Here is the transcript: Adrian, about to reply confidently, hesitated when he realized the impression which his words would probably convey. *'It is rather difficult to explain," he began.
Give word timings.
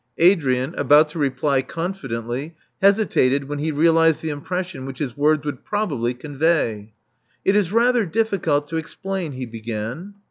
Adrian, 0.17 0.73
about 0.79 1.09
to 1.09 1.19
reply 1.19 1.61
confidently, 1.61 2.55
hesitated 2.81 3.43
when 3.47 3.59
he 3.59 3.71
realized 3.71 4.19
the 4.23 4.31
impression 4.31 4.87
which 4.87 4.97
his 4.97 5.15
words 5.15 5.45
would 5.45 5.63
probably 5.63 6.15
convey. 6.15 6.91
*'It 7.45 7.55
is 7.55 7.71
rather 7.71 8.03
difficult 8.03 8.67
to 8.67 8.77
explain," 8.77 9.33
he 9.33 9.45
began. 9.45 10.15